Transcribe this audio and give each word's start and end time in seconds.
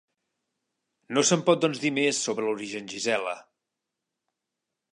No 1.17 1.23
se'n 1.31 1.43
pot 1.49 1.61
doncs 1.65 1.81
dir 1.83 1.91
més 1.97 2.21
sobre 2.29 2.47
l'origen 2.47 2.89
Gisela. 2.95 3.37